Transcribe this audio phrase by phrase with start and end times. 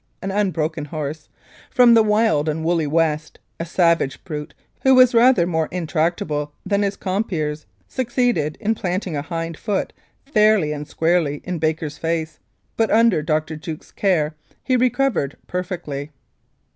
[0.23, 1.29] an unbroken horse)
[1.69, 6.81] from the wild and woolly West a savage brute who was rather more intractable than
[6.81, 9.93] his compeers succeeded in planting a hind foot
[10.25, 12.39] fairly and squarely in Baker's face,
[12.77, 13.55] but under Dr.
[13.55, 14.33] Jukes's care
[14.63, 16.09] he recovered perfectly.